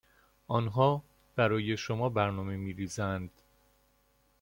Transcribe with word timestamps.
آنها 0.47 1.03
برای 1.35 1.77
شما 1.77 2.09
برنامه 2.09 2.55
میریزند 2.57 3.31